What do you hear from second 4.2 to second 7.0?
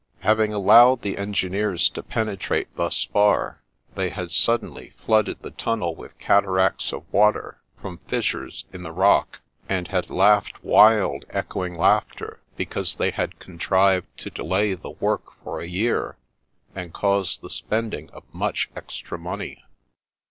suddenly flooded the tunnel with cataracts